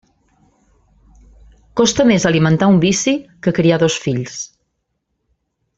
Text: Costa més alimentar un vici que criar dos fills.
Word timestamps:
Costa 1.81 2.07
més 2.13 2.25
alimentar 2.31 2.71
un 2.75 2.81
vici 2.87 3.15
que 3.45 3.55
criar 3.61 3.79
dos 3.85 3.99
fills. 4.07 4.41